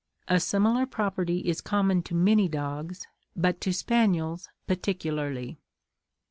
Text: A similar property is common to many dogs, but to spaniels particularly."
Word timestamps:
A 0.27 0.39
similar 0.39 0.87
property 0.87 1.41
is 1.41 1.61
common 1.61 2.01
to 2.09 2.15
many 2.15 2.47
dogs, 2.47 3.05
but 3.35 3.61
to 3.61 3.71
spaniels 3.71 4.49
particularly." 4.65 5.59